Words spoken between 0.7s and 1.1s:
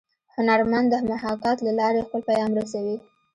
د